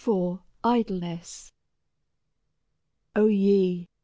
IV 0.03 0.39
IDLENESS 0.63 1.51
O 3.15 3.27
ye! 3.27 3.87